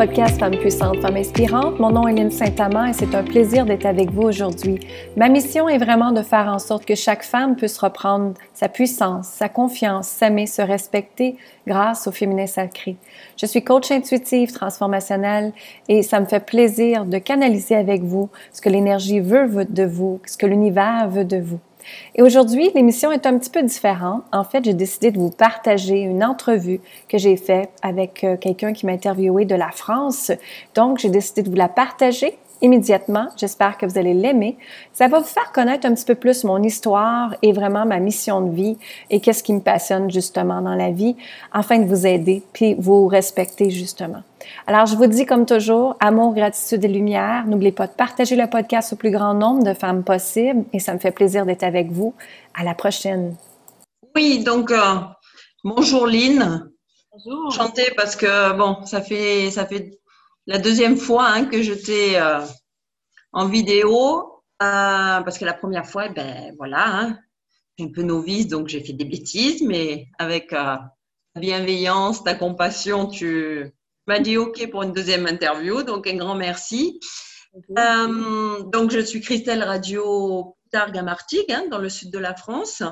[0.00, 1.78] podcast Femmes puissantes, Femmes inspirantes.
[1.78, 4.80] Mon nom est Lynne Saint-Amand et c'est un plaisir d'être avec vous aujourd'hui.
[5.14, 9.28] Ma mission est vraiment de faire en sorte que chaque femme puisse reprendre sa puissance,
[9.28, 12.96] sa confiance, s'aimer, se respecter grâce au féminin sacré.
[13.36, 15.52] Je suis coach intuitive transformationnelle
[15.86, 20.18] et ça me fait plaisir de canaliser avec vous ce que l'énergie veut de vous,
[20.24, 21.60] ce que l'univers veut de vous.
[22.14, 24.22] Et aujourd'hui, l'émission est un petit peu différente.
[24.32, 28.72] En fait, j'ai décidé de vous partager une entrevue que j'ai faite avec euh, quelqu'un
[28.72, 30.32] qui m'a interviewé de la France.
[30.74, 33.28] Donc, j'ai décidé de vous la partager immédiatement.
[33.36, 34.56] J'espère que vous allez l'aimer.
[34.92, 38.40] Ça va vous faire connaître un petit peu plus mon histoire et vraiment ma mission
[38.40, 38.78] de vie
[39.10, 41.16] et qu'est-ce qui me passionne justement dans la vie
[41.52, 44.22] afin de vous aider puis vous respecter justement.
[44.66, 47.44] Alors, je vous dis comme toujours, amour, gratitude et lumière.
[47.46, 50.94] N'oubliez pas de partager le podcast au plus grand nombre de femmes possible et ça
[50.94, 52.14] me fait plaisir d'être avec vous.
[52.54, 53.36] À la prochaine.
[54.16, 54.96] Oui, donc, euh,
[55.62, 56.68] bonjour Lynn.
[57.12, 57.52] Bonjour.
[57.52, 59.99] Chanter parce que, bon, ça fait, ça fait
[60.46, 62.44] la deuxième fois hein, que je t'ai euh,
[63.32, 64.26] en vidéo.
[64.62, 67.18] Euh, parce que la première fois, eh ben voilà, hein,
[67.80, 70.94] un peu novice, donc j'ai fait des bêtises, mais avec ta
[71.34, 73.72] bienveillance, ta compassion, tu,
[74.06, 77.00] m'a dit OK pour une deuxième interview, donc un grand merci.
[77.78, 82.34] Euh, donc, je suis Christelle Radio Targue à Martigues, hein, dans le sud de la
[82.34, 82.82] France.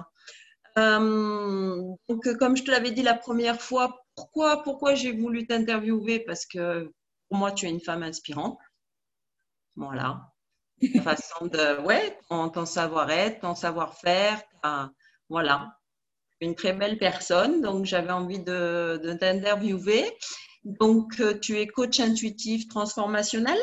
[0.79, 6.21] Euh, donc, comme je te l'avais dit la première fois, pourquoi, pourquoi j'ai voulu t'interviewer?
[6.21, 6.91] Parce que
[7.29, 8.59] pour moi, tu es une femme inspirante.
[9.77, 10.33] Voilà.
[11.03, 14.43] façon de, ouais, ton, savoir-être, ton savoir-faire,
[15.29, 15.75] voilà.
[16.41, 20.05] Une très belle personne, donc j'avais envie de, t'interviewer.
[20.65, 23.59] Donc, euh, tu es coach intuitif transformationnel.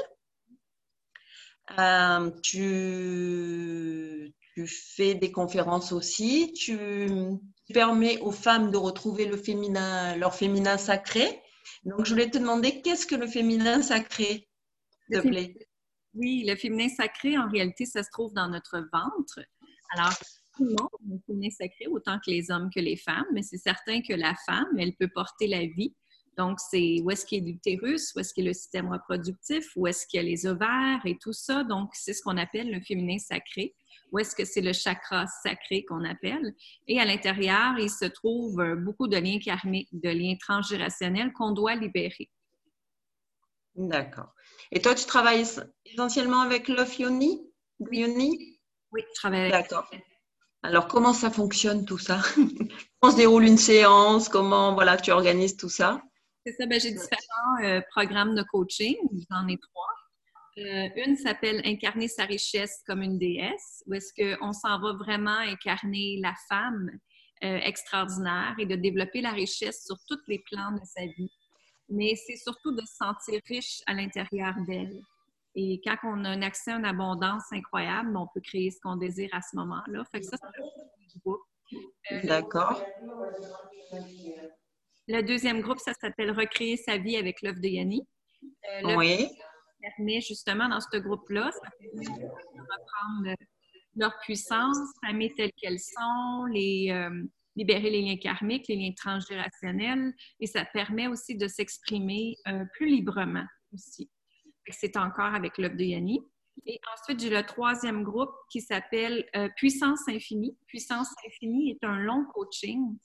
[1.80, 4.34] Euh, tu,
[4.68, 6.54] fais des conférences aussi.
[6.54, 7.10] Tu,
[7.74, 11.42] permets aux femmes de retrouver leur féminin sacré.
[11.86, 14.48] Donc, je voulais te demander, qu'est-ce que le féminin sacré,
[15.12, 15.56] te plaît?
[16.14, 19.40] Oui, le féminin sacré, en réalité, ça se trouve dans notre ventre.
[19.92, 20.14] Alors,
[20.58, 23.44] tout le monde a le féminin sacré, autant que les hommes que les femmes, mais
[23.44, 25.94] c'est certain que la femme, elle peut porter la vie
[26.38, 28.92] donc, c'est où est-ce qu'il y a l'utérus, où est-ce qu'il y a le système
[28.92, 31.64] reproductif, où est-ce qu'il y a les ovaires et tout ça.
[31.64, 33.74] Donc, c'est ce qu'on appelle le féminin sacré.
[34.16, 36.56] Où est-ce que c'est le chakra sacré qu'on appelle.
[36.88, 41.52] Et à l'intérieur, il se trouve euh, beaucoup de liens karmiques, de liens transgénérationnels qu'on
[41.52, 42.30] doit libérer.
[43.76, 44.34] D'accord.
[44.72, 45.44] Et toi, tu travailles
[45.86, 47.42] essentiellement avec l'œuf yoni?
[47.82, 48.58] Oui,
[48.96, 49.92] je travaille avec D'accord.
[50.64, 52.22] Alors, comment ça fonctionne tout ça?
[53.02, 54.30] Comment se déroule une séance?
[54.30, 56.02] Comment voilà, tu organises tout ça?
[56.46, 58.96] C'est ça, ben, j'ai différents euh, programmes de coaching,
[59.30, 59.95] j'en ai trois.
[60.58, 65.40] Euh, une s'appelle Incarner sa richesse comme une déesse, où est-ce qu'on s'en va vraiment
[65.40, 66.90] incarner la femme
[67.44, 71.32] euh, extraordinaire et de développer la richesse sur tous les plans de sa vie.
[71.90, 75.02] Mais c'est surtout de se sentir riche à l'intérieur d'elle.
[75.56, 78.96] Et quand on a un accès à une abondance incroyable, on peut créer ce qu'on
[78.96, 80.04] désire à ce moment-là.
[80.12, 82.82] Fait que ça, c'est D'accord.
[85.08, 88.08] Le deuxième groupe, ça s'appelle Recréer sa vie avec l'œuvre de Yanni.
[88.84, 89.30] Euh, oui.
[89.86, 93.36] Permet justement dans ce groupe-là, ça permet de reprendre
[93.96, 97.24] leur puissance, s'aimer telles qu'elles sont, les, euh,
[97.56, 102.88] libérer les liens karmiques, les liens transgénérationnels, et ça permet aussi de s'exprimer euh, plus
[102.88, 104.10] librement aussi.
[104.70, 106.20] C'est encore avec l'œuvre de Yanni.
[106.66, 109.26] Et ensuite, j'ai le troisième groupe qui s'appelle
[109.58, 110.58] Puissance Infinie.
[110.68, 112.98] Puissance Infinie est un long coaching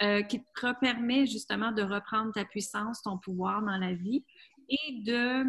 [0.00, 4.24] euh, qui te permet justement de reprendre ta puissance, ton pouvoir dans la vie
[4.68, 5.42] et de,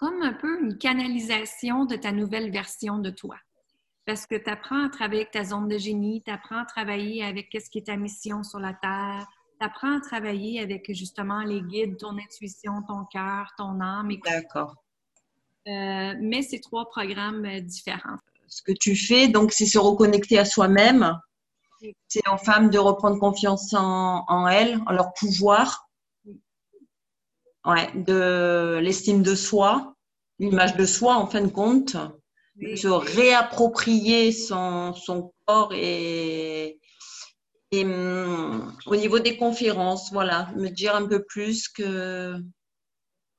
[0.00, 3.36] comme un peu une canalisation de ta nouvelle version de toi.
[4.06, 7.22] Parce que tu apprends à travailler avec ta zone de génie, tu apprends à travailler
[7.22, 9.26] avec qu'est-ce qui est ta mission sur la Terre,
[9.60, 14.10] tu apprends à travailler avec justement les guides, ton intuition, ton cœur, ton âme.
[14.24, 14.74] D'accord.
[15.68, 18.16] Euh, mais c'est trois programmes euh, différents.
[18.48, 21.20] Ce que tu fais, donc, c'est se reconnecter à soi-même,
[22.08, 25.90] c'est aux femmes de reprendre confiance en, en elles, en leur pouvoir,
[27.66, 29.89] ouais, de l'estime de soi,
[30.40, 31.96] l'image de soi en fin de compte,
[32.76, 36.80] se réapproprier son, son corps et,
[37.70, 42.36] et hum, au niveau des conférences, voilà, me dire un peu plus que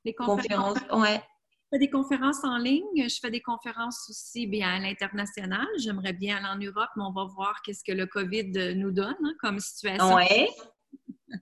[0.06, 1.22] les conférences, ouais
[1.72, 2.84] fais des conférences en ligne.
[2.96, 5.66] Je fais des conférences aussi bien à l'international.
[5.78, 9.16] J'aimerais bien aller en Europe, mais on va voir qu'est-ce que le COVID nous donne
[9.24, 10.16] hein, comme situation.
[10.16, 10.48] Oui.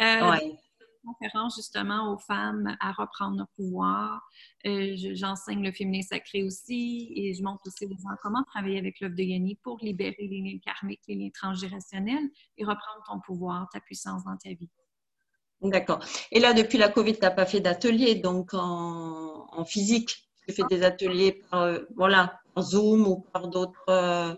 [0.00, 0.38] euh,
[1.04, 4.20] conférences justement aux femmes à reprendre leur pouvoir.
[4.66, 9.00] Euh, j'enseigne le féminin sacré aussi et je montre aussi aux gens comment travailler avec
[9.00, 13.68] l'œuvre de Yanni pour libérer les liens karmiques, les liens transgénérationnels et reprendre ton pouvoir,
[13.72, 14.70] ta puissance dans ta vie.
[15.62, 16.02] D'accord.
[16.30, 20.26] Et là, depuis la Covid, tu n'as pas fait d'atelier, donc en, physique.
[20.46, 23.84] Tu fais des ateliers par, euh, voilà, Zoom ou par d'autres.
[23.90, 24.34] Euh,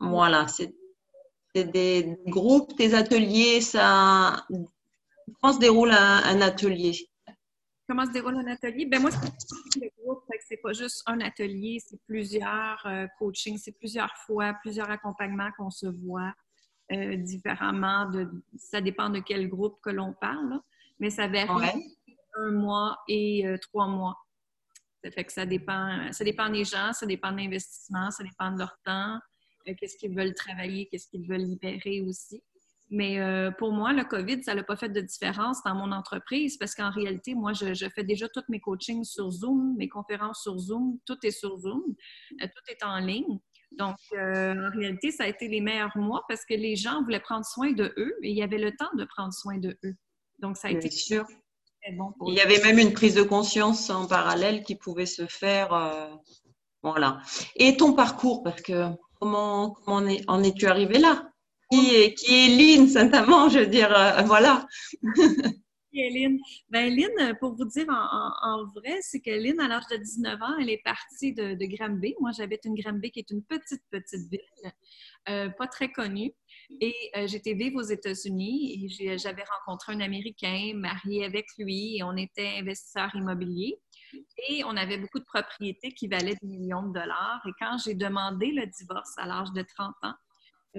[0.00, 0.74] voilà, c'est
[1.54, 3.60] des groupes, des ateliers.
[3.60, 4.44] Ça,
[5.40, 7.08] comment se déroule un, atelier?
[7.88, 8.86] Comment se déroule un atelier?
[8.86, 13.76] Ben moi, c'est le groupe, c'est pas juste un atelier, c'est plusieurs euh, coachings, c'est
[13.78, 16.32] plusieurs fois, plusieurs accompagnements qu'on se voit.
[16.92, 18.10] Euh, différemment.
[18.10, 18.28] De,
[18.58, 20.60] ça dépend de quel groupe que l'on parle,
[20.98, 21.96] mais ça varie
[22.34, 24.18] un mois et euh, trois mois.
[25.02, 28.50] Ça fait que ça dépend, ça dépend des gens, ça dépend de l'investissement, ça dépend
[28.50, 29.18] de leur temps,
[29.64, 32.42] qu'est-ce qu'ils veulent travailler, qu'est-ce qu'ils veulent libérer aussi.
[32.94, 33.18] Mais
[33.56, 36.90] pour moi, le COVID, ça n'a pas fait de différence dans mon entreprise parce qu'en
[36.90, 40.98] réalité, moi, je, je, fais déjà tous mes coachings sur Zoom, mes conférences sur Zoom,
[41.06, 41.82] tout est sur Zoom,
[42.38, 43.40] tout est en ligne.
[43.78, 47.20] Donc, euh, en réalité, ça a été les meilleurs mois parce que les gens voulaient
[47.20, 49.94] prendre soin de eux et il y avait le temps de prendre soin de eux.
[50.38, 51.24] Donc, ça a été sûr.
[51.82, 55.26] Très bon Il y avait même une prise de conscience en parallèle qui pouvait se
[55.26, 55.72] faire.
[55.72, 56.14] Euh,
[56.82, 57.20] voilà.
[57.56, 58.88] Et ton parcours, parce que
[59.20, 61.31] comment, comment en es-tu arrivé là?
[61.72, 64.66] Qui est, qui est Lynn Saint-Amand, je veux dire, euh, voilà.
[65.94, 66.38] Lynn?
[66.70, 70.58] Ben, Lynn, pour vous dire en, vrai, c'est que Lynn, à l'âge de 19 ans,
[70.60, 72.14] elle est partie de, de Granby.
[72.20, 74.72] Moi, j'habite une Granby qui est une petite, petite ville,
[75.28, 76.32] euh, pas très connue.
[76.80, 82.02] Et euh, j'étais vive aux États-Unis et j'avais rencontré un Américain, marié avec lui, et
[82.02, 83.78] on était investisseurs immobiliers.
[84.48, 87.42] Et on avait beaucoup de propriétés qui valaient des millions de dollars.
[87.46, 90.14] Et quand j'ai demandé le divorce à l'âge de 30 ans,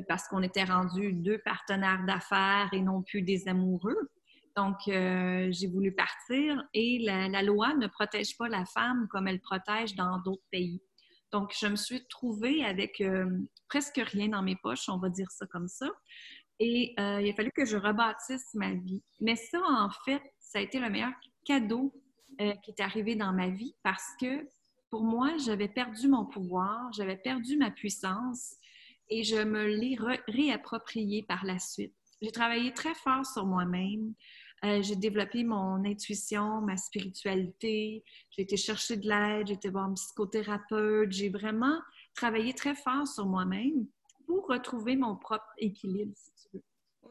[0.08, 4.10] parce qu'on était rendus deux partenaires d'affaires et non plus des amoureux,
[4.56, 9.40] donc, euh, j'ai voulu partir et la, loi ne protège pas la femme comme elle
[9.40, 10.82] protège dans d'autres pays.
[11.32, 13.26] Donc, je me suis trouvée avec euh,
[13.68, 15.90] presque rien dans mes poches, on va dire ça comme ça.
[16.60, 19.02] Et euh, il a fallu que je rebâtisse ma vie.
[19.20, 21.14] Mais ça, en fait, ça a été le meilleur
[21.46, 21.94] cadeau
[22.64, 24.48] qui est arrivé dans ma vie parce que
[24.90, 28.56] pour moi, j'avais perdu mon pouvoir, j'avais perdu ma puissance
[29.14, 29.96] et je me l'ai
[30.28, 31.94] réapproprié par la suite.
[32.22, 34.14] J'ai travaillé très fort sur moi-même.
[34.66, 38.04] Euh, j'ai développé mon intuition, ma spiritualité.
[38.32, 41.12] J'ai été chercher de l'aide, j'ai été voir un psychothérapeute.
[41.12, 41.80] J'ai vraiment
[42.16, 43.86] travaillé très fort sur moi-même
[44.26, 46.64] pour retrouver mon propre équilibre, si tu veux.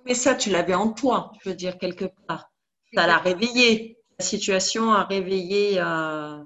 [0.05, 2.50] Mais ça, tu l'avais en toi, je veux dire, quelque part.
[2.94, 3.98] Ça l'a réveillé.
[4.19, 6.43] La situation a réveillé euh,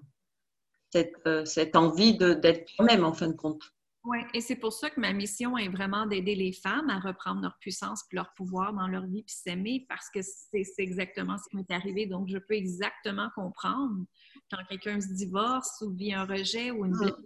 [0.90, 3.62] cette, euh, cette, envie d'être toi-même, en fin de compte.
[4.06, 7.40] Oui, et c'est pour ça que ma mission est vraiment d'aider les femmes à reprendre
[7.42, 11.48] leur puissance et leur pouvoir dans leur vie puis s'aimer parce que c'est exactement ce
[11.50, 12.06] qui m'est arrivé.
[12.06, 14.04] Donc, je peux exactement comprendre
[14.48, 16.98] quand quelqu'un se divorce ou vit un rejet ou une ah.
[16.98, 17.18] blessure.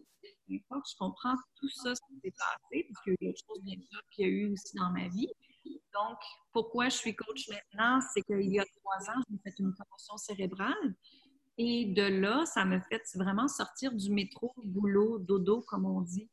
[0.49, 3.77] Je comprends tout ça, ce qui s'est passé, parce qu'il y a autre chose bien
[3.91, 5.29] sûr qu'il y a eu aussi dans ma vie.
[5.93, 6.19] Donc,
[6.51, 8.01] pourquoi je suis coach maintenant?
[8.15, 10.97] C'est qu'il y a trois ans, j'ai fait une commotion cérébrale.
[11.59, 16.31] Et de là, ça me fait vraiment sortir du métro, boulot, dodo, comme on dit.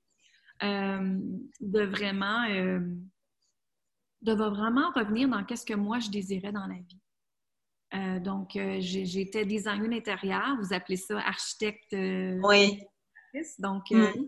[0.63, 1.19] Euh,
[1.59, 2.79] de vraiment euh,
[4.23, 6.99] de vraiment revenir dans qu'est-ce que moi je désirais dans la vie.
[7.93, 11.93] Euh, donc, j'étais designer intérieur, vous appelez ça architecte.
[11.93, 12.81] oui.
[13.59, 14.25] Donc, mm.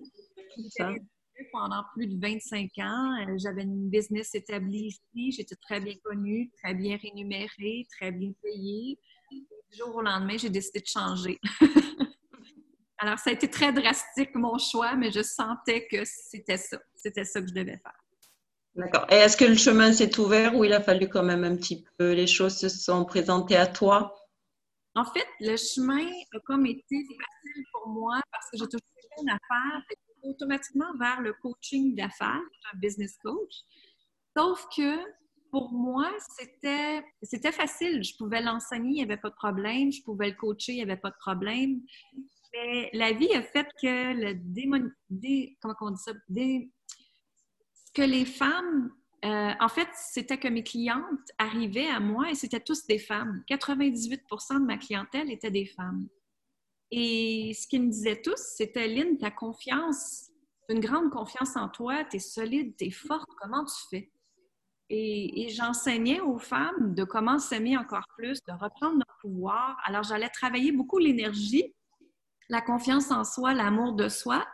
[1.51, 6.75] pendant plus de 25 ans, j'avais une business établie ici, j'étais très bien connue, très
[6.75, 8.99] bien rémunérée, très bien payée.
[9.31, 11.39] Du jour au lendemain, j'ai décidé de changer.
[12.99, 16.77] Alors, ça a été très drastique, mon choix, mais je sentais que c'était ça.
[16.95, 17.99] C'était ça que je devais faire.
[18.75, 19.05] D'accord.
[19.09, 21.85] Et est-ce que le chemin s'est ouvert ou il a fallu quand même un petit
[21.97, 24.15] peu, les choses se sont présentées à toi?
[24.95, 29.21] En fait, le chemin a comme été facile pour moi parce que j'ai toujours fait
[29.21, 29.81] une affaire
[30.23, 32.41] automatiquement vers le coaching d'affaires,
[32.73, 33.53] un business coach.
[34.37, 34.97] Sauf que
[35.51, 38.03] pour moi, c'était, c'était facile.
[38.03, 39.91] Je pouvais l'enseigner, il n'y avait pas de problème.
[39.91, 41.81] Je pouvais le coacher, il n'y avait pas de problème.
[42.93, 44.33] La vie a fait que le
[48.01, 48.91] les femmes,
[49.25, 53.43] euh, en fait, c'était que mes clientes arrivaient à moi et c'était tous des femmes.
[53.49, 56.07] 98% de ma clientèle était des femmes.
[56.91, 60.29] Et ce qu'ils me disaient tous, c'était Lynn, ta confiance,
[60.69, 64.11] une grande confiance en toi, tu es solide, tu es forte, comment tu fais?
[64.91, 69.77] Et, et j'enseignais aux femmes de comment s'aimer encore plus, de reprendre leur pouvoir.
[69.85, 71.75] Alors, j'allais travailler beaucoup l'énergie
[72.49, 74.45] la confiance en soi, l'amour de soi,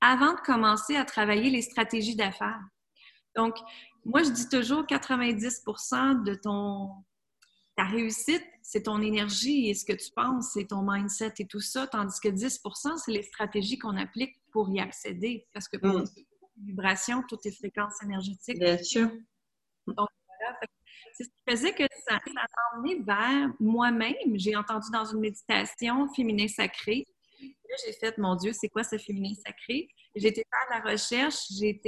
[0.00, 2.62] avant de commencer à travailler les stratégies d'affaires.
[3.34, 3.56] Donc,
[4.04, 6.90] moi, je dis toujours 90% de ton,
[7.76, 11.60] ta réussite, c'est ton énergie et ce que tu penses, c'est ton mindset et tout
[11.60, 15.46] ça, tandis que 10% c'est les stratégies qu'on applique pour y accéder.
[15.52, 16.04] Parce que pour mm.
[16.64, 18.58] vibration, toutes tes fréquences énergétiques.
[18.58, 19.08] Bien sûr.
[19.86, 20.58] Donc, voilà.
[21.14, 24.34] C'est ce qui faisait que ça, ça m'a emmené vers moi-même.
[24.34, 27.06] J'ai entendu dans une méditation féminin sacré.
[27.84, 29.88] J'ai fait, mon Dieu, c'est quoi ce féminin sacré?
[30.14, 31.80] Été faire la recherche, j'ai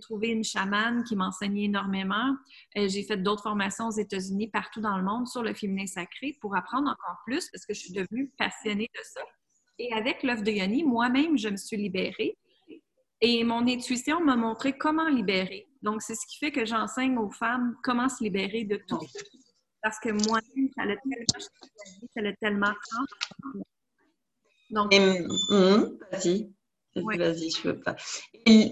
[0.00, 2.36] trouvé une chamane qui m'enseignait énormément.
[2.76, 6.36] Euh, j'ai fait d'autres formations aux États-Unis, partout dans le monde, sur le féminin sacré
[6.40, 9.22] pour apprendre encore plus parce que je suis devenue passionnée de ça.
[9.78, 12.36] Et avec l'œuf de Yoni, moi-même, je me suis libérée.
[13.20, 15.66] Et mon intuition m'a montré comment libérer.
[15.82, 18.98] Donc, c'est ce qui fait que j'enseigne aux femmes comment se libérer de tout.
[19.82, 21.40] Parce que moi-même, ça l'a tellement
[22.14, 22.72] ça l'a tellement
[24.72, 26.50] Donc, hum, vas-y.
[26.94, 27.96] Vas-y, je veux pas.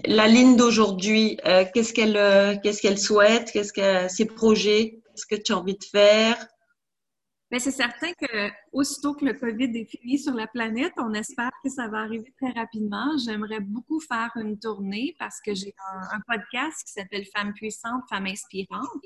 [0.05, 3.51] la ligne d'aujourd'hui, euh, qu'est-ce qu'elle euh, qu'est-ce qu'elle souhaite?
[3.51, 4.99] Qu'est-ce que ses projets?
[5.07, 6.37] Qu'est-ce que tu as envie de faire?
[7.51, 11.51] Mais c'est certain que aussitôt que le COVID est fini sur la planète, on espère
[11.63, 13.17] que ça va arriver très rapidement.
[13.17, 15.75] J'aimerais beaucoup faire une tournée parce que j'ai
[16.13, 19.03] un, podcast qui s'appelle Femmes puissantes, Femmes inspirantes.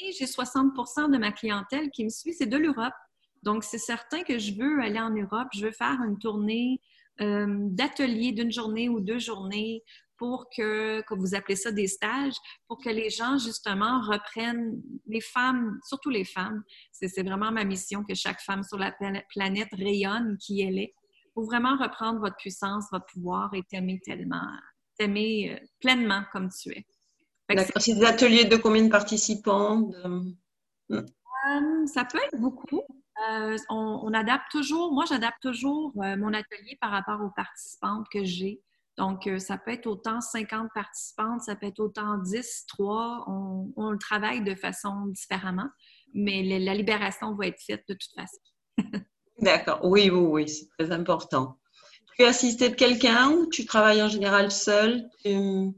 [0.00, 2.94] Et j'ai 60% de ma clientèle qui me suit, c'est de l'Europe.
[3.42, 6.80] Donc, c'est certain que je veux aller en Europe, je veux faire une tournée
[7.20, 9.82] euh, d'ateliers d'une journée ou deux journées
[10.18, 12.34] pour que, comme vous appelez ça des stages,
[12.66, 18.04] pour que les gens, justement, reprennent, les femmes, surtout les femmes, c'est vraiment ma mission
[18.04, 18.92] que chaque femme sur la
[19.30, 20.94] planète rayonne qui elle est,
[21.34, 24.42] pour vraiment reprendre votre puissance, votre pouvoir et t'aimer tellement,
[24.98, 26.84] t'aimer euh, pleinement comme tu es.
[27.78, 29.88] C'est des ateliers de combien de participants?
[30.90, 32.82] Euh, ça peut être beaucoup.
[33.30, 38.62] Euh, on, adapte toujours, moi j'adapte toujours mon atelier par rapport aux participantes que j'ai.
[38.98, 43.24] Donc, euh, ça peut être autant 50 participantes, ça peut être autant 10, 3.
[43.28, 45.68] On, le travaille de façon différemment,
[46.14, 48.40] mais la libération va être faite de toute façon.
[49.40, 49.78] D'accord.
[49.84, 51.60] Oui, oui, oui, c'est très important.
[52.16, 55.08] Tu as assisté de quelqu'un ou tu travailles en général seul?
[55.24, 55.70] Euh,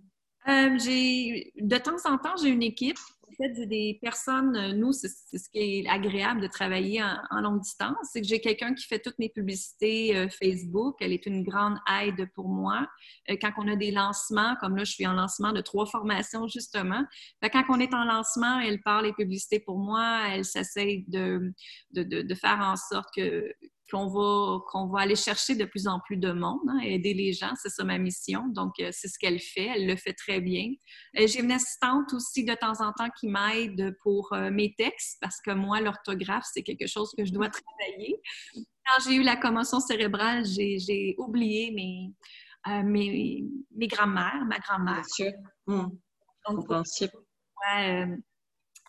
[0.46, 2.98] de temps en temps, j'ai une équipe
[3.40, 7.96] fait, des personnes, euh, nous, c'est ce qui est agréable de travailler en, longue distance,
[8.12, 10.96] c'est que j'ai quelqu'un qui fait toutes mes publicités euh, Facebook.
[11.00, 12.86] Elle est une grande aide pour moi.
[13.30, 16.46] Euh, quand on a des lancements, comme là, je suis en lancement de trois formations,
[16.48, 17.04] justement.
[17.42, 20.22] quand on est en lancement, elle parle les publicités pour moi.
[20.30, 21.52] Elle s'essaye de,
[21.92, 23.52] de, de, faire en sorte que
[23.90, 27.32] qu'on va, qu'on va aller chercher de plus en plus de monde, hein, aider les
[27.32, 28.48] gens, c'est ça ma mission.
[28.48, 30.72] Donc, euh, c'est ce qu'elle fait, elle le fait très bien.
[31.18, 35.18] Euh, j'ai une assistante aussi de temps en temps qui m'aide pour euh, mes textes,
[35.20, 38.20] parce que moi, l'orthographe, c'est quelque chose que je dois travailler.
[38.54, 43.44] Quand j'ai eu la commotion cérébrale, j'ai oublié mes, mes,
[43.74, 44.94] mes grammaires, ma.
[44.94, 45.32] Bien sûr.
[45.66, 45.98] Hum.
[46.44, 47.12] Compréhensible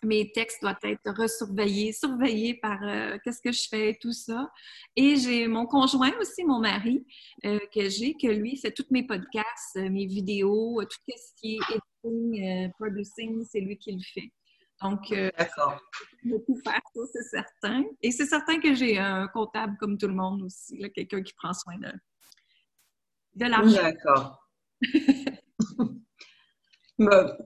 [0.04, 4.52] mes textes doivent être resurveillés, surveillés par euh, qu'est-ce que je fais, tout ça.
[4.96, 7.06] Et j'ai mon conjoint aussi, mon mari,
[7.46, 11.56] euh, que j'ai, que lui fait tous mes podcasts, euh, mes vidéos, tout ce qui
[11.56, 14.32] est editing, producing, c'est lui qui le fait.
[14.82, 15.80] Donc, D'accord.
[16.24, 17.84] beaucoup faire ça, c'est certain.
[18.02, 21.54] Et c'est certain que j'ai un comptable comme tout le monde aussi, quelqu'un qui prend
[21.54, 21.92] soin de,
[23.36, 23.84] de l'argent.
[23.84, 24.50] D'accord.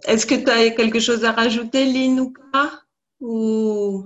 [0.08, 2.82] Est-ce que tu as quelque chose à rajouter, Lynn, ou pas?
[3.20, 4.06] Ou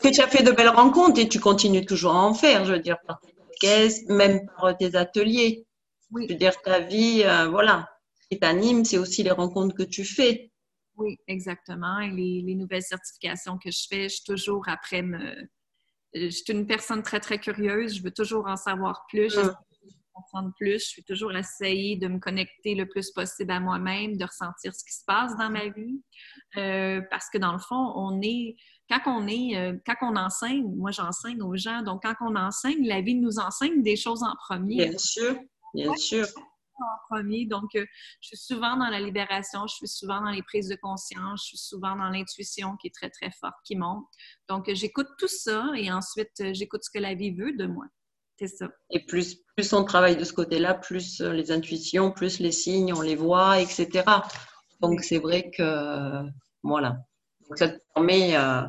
[0.00, 2.74] que tu as fait de belles rencontres et tu continues toujours à en faire, je
[2.74, 5.66] veux dire, par tes podcasts, même par tes ateliers.
[6.10, 6.26] Oui.
[6.28, 7.88] Je veux dire, ta vie, euh, voilà,
[8.20, 10.50] ce qui t'anime, c'est aussi les rencontres que tu fais.
[10.96, 12.00] Oui, exactement.
[12.00, 15.34] Et les, nouvelles certifications que je fais, je suis toujours après me.
[16.14, 17.96] Je suis une personne très, très curieuse.
[17.96, 19.38] Je veux toujours en savoir plus.
[19.38, 19.54] Hum
[20.12, 20.80] comprendre plus.
[20.80, 24.84] Je suis toujours essayer de me connecter le plus possible à moi-même, de ressentir ce
[24.84, 26.02] qui se passe dans ma vie.
[26.56, 28.56] Euh, parce que dans le fond, on est,
[28.88, 32.86] quand on est, euh, quand on enseigne, moi j'enseigne aux gens, donc quand on enseigne,
[32.86, 34.88] la vie nous enseigne des choses en premier.
[34.88, 35.36] Bien sûr,
[35.74, 36.26] bien sûr.
[36.74, 37.46] En premier.
[37.46, 37.84] Donc, euh,
[38.20, 41.48] je suis souvent dans la libération, je suis souvent dans les prises de conscience, je
[41.50, 44.06] suis souvent dans l'intuition qui est très, très forte, qui monte.
[44.48, 47.84] Donc, j'écoute tout ça et ensuite, j'écoute ce que la vie veut de moi.
[48.90, 52.92] Et plus, plus on travaille de ce côté-là, plus euh, les intuitions, plus les signes,
[52.92, 54.04] on les voit, etc.
[54.80, 56.22] Donc c'est vrai que
[56.62, 56.98] voilà.
[57.48, 58.36] Donc ça te permet.
[58.36, 58.62] Euh,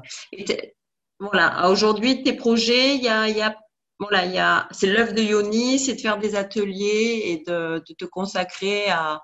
[1.20, 1.70] voilà.
[1.70, 3.56] Aujourd'hui, tes projets, il y a, y a
[4.00, 7.82] voilà, il y a, c'est l'œuvre de Yoni, c'est de faire des ateliers et de,
[7.98, 9.22] te consacrer à,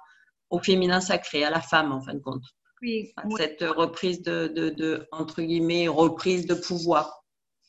[0.50, 2.44] au féminin sacré, à la femme en fin de compte.
[2.82, 3.12] Oui.
[3.36, 7.24] Cette reprise de, de, de, entre guillemets, reprise de pouvoir.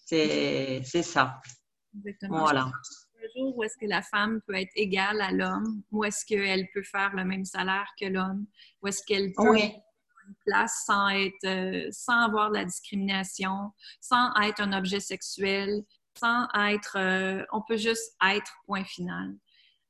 [0.07, 1.41] C'est, c'est ça.
[1.97, 2.39] Exactement.
[2.41, 2.71] Voilà.
[3.23, 6.69] Un jour où est-ce que la femme peut être égale à l'homme, où est-ce qu'elle
[6.73, 8.47] peut faire le même salaire que l'homme,
[8.83, 9.73] où est-ce qu'elle peut oui.
[10.27, 15.83] une place sans être, euh, sans avoir de la discrimination, sans être un objet sexuel,
[16.19, 19.35] sans être, euh, on peut juste être point final.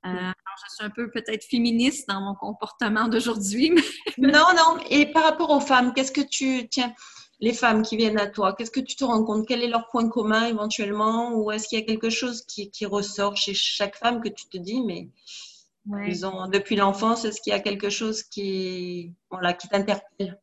[0.06, 0.32] Euh,
[0.68, 3.70] je suis un peu peut-être féministe dans mon comportement d'aujourd'hui.
[4.18, 4.78] non, non.
[4.88, 6.92] Et par rapport aux femmes, qu'est-ce que tu tiens
[7.40, 9.46] les femmes qui viennent à toi, qu'est-ce que tu te rends compte?
[9.48, 11.32] Quel est leur point commun éventuellement?
[11.34, 14.58] Ou est-ce qu'il y a quelque chose qui, ressort chez chaque femme que tu te
[14.58, 15.08] dis, mais
[16.52, 20.38] depuis l'enfance, est-ce qu'il y a quelque chose qui, voilà, qui t'interpelle?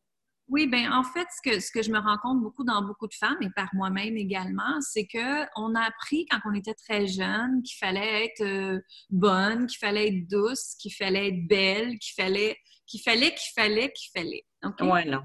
[0.48, 3.06] Oui, bien, en fait, ce que, ce que je me rends compte beaucoup dans beaucoup
[3.06, 7.62] de femmes et par moi-même également, c'est qu'on a appris quand on était très jeune
[7.62, 12.56] qu'il fallait être euh, bonne, qu'il fallait être douce, qu'il fallait être belle, qu'il fallait,
[12.86, 14.46] qu'il fallait, qu'il fallait, qu'il fallait.
[14.80, 15.20] Oui, non.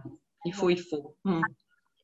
[0.45, 1.15] Il faut, il faut.
[1.23, 1.41] Hmm.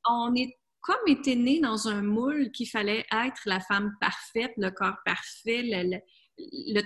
[0.09, 4.71] On est comme été né dans un moule qu'il fallait être la femme parfaite, le
[4.71, 5.99] corps parfait, le, le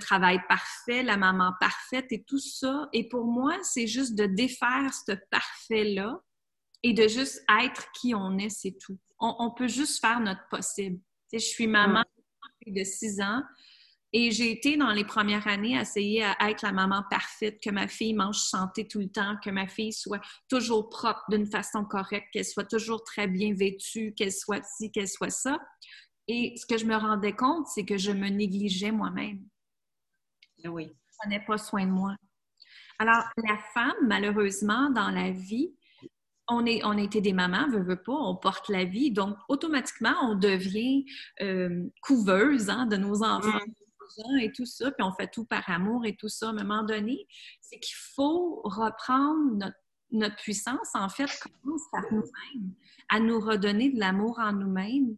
[0.00, 2.88] travail parfait, la maman parfaite et tout ça.
[2.92, 6.20] Et pour moi, c'est juste de défaire ce parfait-là
[6.82, 8.98] et de juste être qui on est, c'est tout.
[9.18, 11.00] On, peut juste faire notre possible.
[11.32, 12.04] je suis maman
[12.66, 13.42] de six ans
[14.16, 17.70] et j'ai été dans les premières années à essayer à être la maman parfaite, que
[17.70, 21.84] ma fille mange santé tout le temps, que ma fille soit toujours propre d'une façon
[21.84, 25.58] correcte, qu'elle soit toujours très bien vêtue, qu'elle soit ci, qu'elle soit ça.
[26.28, 29.44] Et ce que je me rendais compte, c'est que je me négligeais moi-même.
[30.64, 30.88] Eh oui.
[30.88, 32.16] Je prenais pas soin de moi.
[32.98, 35.74] Alors, la femme, malheureusement, dans la vie,
[36.48, 40.14] on, est, on était des mamans, veut, veut pas, on porte la vie, donc automatiquement,
[40.22, 41.04] on devient
[41.40, 43.48] euh, couveuse hein, de nos enfants.
[43.48, 44.38] Mm.
[44.42, 46.46] Et tout ça, puis on fait tout par amour et tout ça.
[46.46, 47.26] À un moment donné,
[47.60, 49.76] c'est qu'il faut reprendre notre,
[50.12, 51.28] notre puissance, en fait,
[51.62, 52.74] commence par nous-mêmes,
[53.08, 55.16] à nous redonner de l'amour en nous-mêmes,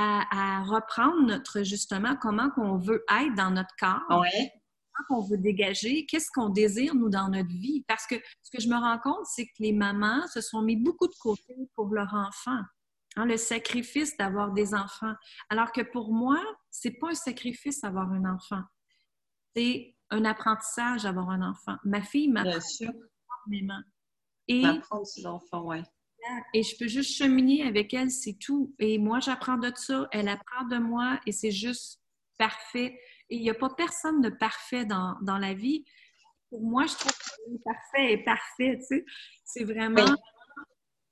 [0.00, 4.20] à, reprendre notre, justement, comment qu'on veut être dans notre corps.
[4.20, 4.52] Ouais.
[4.92, 7.84] Comment qu'on veut dégager, qu'est-ce qu'on désire, nous, dans notre vie.
[7.88, 10.76] Parce que ce que je me rends compte, c'est que les mamans se sont mis
[10.76, 12.60] beaucoup de côté pour leur enfant.
[13.16, 15.14] Hein, le sacrifice d'avoir des enfants.
[15.48, 16.40] Alors que pour moi,
[16.70, 18.62] c'est pas un sacrifice d'avoir un enfant.
[19.56, 21.76] C'est un apprentissage d'avoir un enfant.
[21.84, 23.82] Ma fille m'a énormément.
[24.46, 24.62] Et,
[25.04, 25.82] ses enfants, ouais.
[26.54, 28.74] Et je peux juste cheminer avec elle, c'est tout.
[28.78, 32.00] Et moi, j'apprends de ça, elle apprend de moi et c'est juste
[32.38, 32.98] parfait.
[33.30, 35.84] Et il n'y a pas personne de parfait dans, dans, la vie.
[36.50, 39.04] Pour moi, je trouve que le parfait est parfait, tu sais.
[39.44, 40.14] C'est vraiment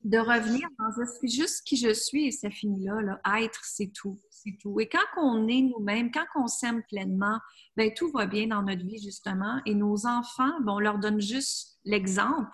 [0.05, 3.21] de revenir dans je suis juste qui je suis et ça finit là, là.
[3.43, 4.21] Être, c'est tout.
[4.31, 4.79] C'est tout.
[4.81, 7.39] Et quand on est nous-mêmes, quand on s'aime pleinement,
[7.77, 9.61] ben tout va bien dans notre vie, justement.
[9.67, 12.51] Et nos enfants, ben, on leur donne juste l'exemple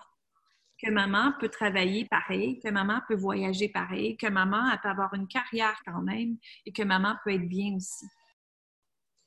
[0.83, 5.27] que maman peut travailler pareil, que maman peut voyager pareil, que maman peut avoir une
[5.27, 8.05] carrière quand même et que maman peut être bien aussi.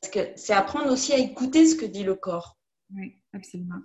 [0.01, 2.59] Parce que c'est apprendre aussi à écouter ce que dit le corps.
[2.95, 3.81] Oui, absolument.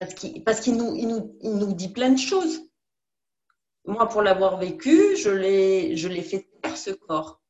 [0.00, 2.60] Parce qu'il nous, il nous, il nous, dit plein de choses.
[3.84, 7.40] Moi, pour l'avoir vécu, je l'ai fait taire ce corps.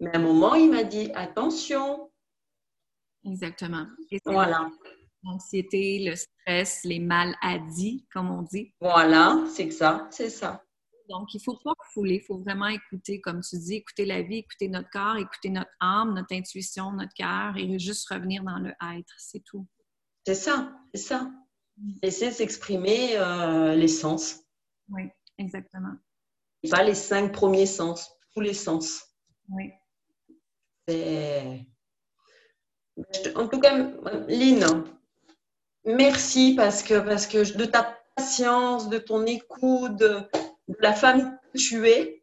[0.00, 2.10] Mais à un moment, il m'a dit attention.
[3.24, 3.86] Exactement.
[4.24, 4.70] voilà
[5.24, 8.72] l'anxiété, le stress, les maladies, comme on dit.
[8.80, 10.62] Voilà, c'est ça, c'est ça.
[11.08, 14.22] Donc, il ne faut pas fouler, il faut vraiment écouter, comme tu dis, écouter la
[14.22, 18.58] vie, écouter notre corps, écouter notre âme, notre intuition, notre cœur et juste revenir dans
[18.58, 19.66] le être, c'est tout.
[20.26, 21.30] C'est ça, c'est ça.
[22.02, 24.42] Laisser s'exprimer euh, les sens.
[24.90, 25.04] Oui,
[25.38, 25.94] exactement.
[26.70, 29.02] pas les cinq premiers sens, tous les sens.
[29.48, 29.70] Oui.
[33.34, 33.76] En tout cas,
[34.28, 34.84] Lynn,
[35.88, 40.20] Merci parce que, parce que de ta patience, de ton écoute, de,
[40.80, 42.22] la femme que tu es.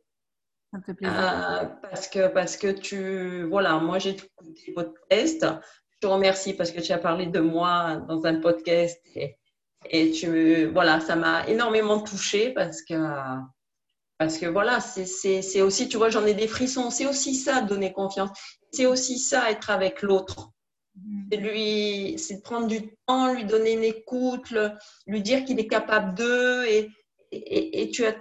[0.72, 1.18] Ça fait plaisir.
[1.18, 3.44] Euh, parce, que, parce que tu.
[3.46, 5.48] Voilà, moi j'ai écouté votre podcast.
[5.90, 9.36] Je te remercie parce que tu as parlé de moi dans un podcast et,
[9.90, 10.68] et tu.
[10.68, 12.94] Voilà, ça m'a énormément touchée parce que.
[14.20, 16.92] Parce que voilà, c'est aussi, tu vois, j'en ai des frissons.
[16.92, 18.30] C'est aussi ça, donner confiance.
[18.72, 20.52] C'est aussi ça, être avec l'autre.
[20.96, 21.28] Mhm.
[21.32, 24.54] C'est lui, c'est de prendre du temps, lui donner une écoute,
[25.08, 26.90] lui dire qu'il est capable d'eux et,
[27.32, 28.16] et, tu as,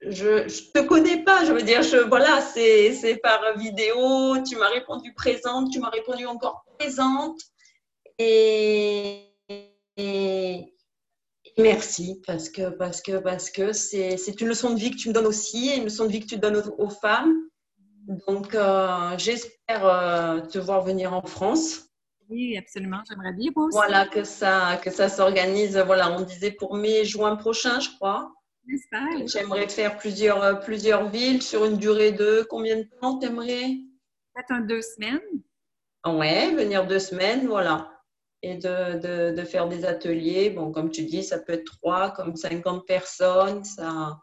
[0.00, 4.68] je, je te connais pas, je veux dire, je, voilà, c'est par vidéo, tu m'as
[4.68, 7.38] répondu présente, tu m'as répondu encore présente
[8.18, 9.28] et,
[11.58, 15.14] merci parce que parce que parce que c'est une leçon de vie que tu me
[15.14, 17.34] donnes aussi, une leçon de vie que tu donnes aux femmes
[18.06, 21.88] donc, euh, j'espère euh, te voir venir en France.
[22.28, 23.02] Oui, absolument.
[23.08, 25.76] J'aimerais bien Voilà, que ça, que ça s'organise.
[25.78, 28.32] Voilà, on disait pour mai, juin prochain, je crois.
[28.68, 29.26] J'espère.
[29.26, 33.76] J'aimerais faire plusieurs, euh, plusieurs villes sur une durée de combien de temps t'aimerais?
[34.34, 35.20] Peut-être un deux semaines.
[36.06, 37.90] Ouais, venir deux semaines, voilà.
[38.42, 40.50] Et de, de, de, faire des ateliers.
[40.50, 43.62] Bon, comme tu dis, ça peut être trois, comme 50 personnes.
[43.62, 44.18] Ça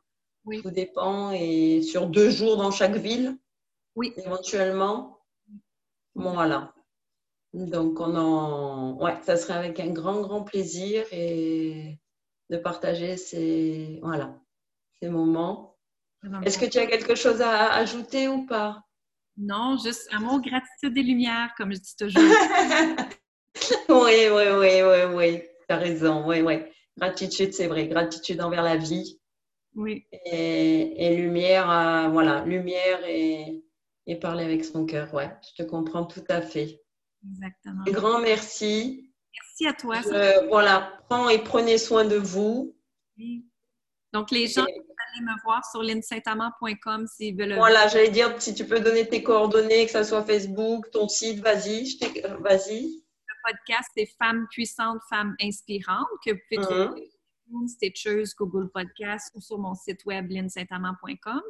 [0.45, 0.61] oui.
[0.61, 1.31] tout dépend.
[1.31, 3.37] Et sur deux jours dans chaque ville.
[3.99, 4.13] Oui.
[4.15, 5.19] Éventuellement.
[6.15, 6.73] Voilà.
[7.53, 8.97] Donc, on en...
[9.01, 11.99] ouais, ça serait avec un grand, grand plaisir et
[12.49, 14.39] de partager ces, voilà,
[15.01, 15.75] ces moments.
[16.43, 18.81] Est-ce que tu as quelque chose à ajouter ou pas?
[19.35, 22.23] Non, juste un mot gratitude des lumières, comme je dis toujours.
[23.89, 25.41] oui, oui, oui, oui, oui.
[25.67, 26.25] Tu as raison.
[26.25, 26.59] Oui, oui.
[26.97, 27.89] Gratitude, c'est vrai.
[27.89, 29.19] Gratitude envers la vie.
[29.75, 30.05] Oui.
[30.25, 33.63] Et, lumière, euh, voilà, lumière et,
[34.09, 35.13] et parler avec son cœur.
[35.13, 36.81] Ouais, je te comprends tout à fait.
[37.23, 37.83] Exactement.
[37.87, 39.13] Un grand merci.
[39.61, 40.01] Merci à toi.
[40.49, 42.75] voilà, prends et prenez soin de vous.
[43.17, 43.45] Oui.
[44.11, 47.55] Donc, les gens, aller me voir sur linsaintamant.com s'ils veulent.
[47.55, 51.41] Voilà, j'allais dire, si tu peux donner tes coordonnées, que ce soit Facebook, ton site,
[51.41, 51.99] vas-y,
[52.39, 53.03] vas-y.
[53.27, 57.11] Le podcast, c'est Femmes puissantes, Femmes inspirantes, que vous pouvez trouver
[57.49, 57.67] mhm.
[57.67, 61.41] Stitchers, Google Podcast ou sur mon site web linsaintamant.com.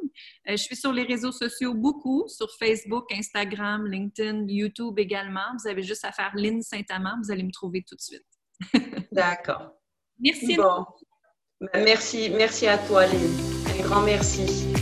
[0.48, 5.40] Euh, je suis sur les réseaux sociaux beaucoup, sur Facebook, Instagram, LinkedIn, YouTube également.
[5.58, 8.26] Vous avez juste à faire Lynn Saint-Amand, vous allez me trouver tout de suite.
[9.12, 9.72] D'accord.
[10.18, 10.56] Merci.
[10.56, 10.84] Bon.
[11.74, 13.30] Merci, merci à toi, Lynn.
[13.68, 14.79] Un grand merci.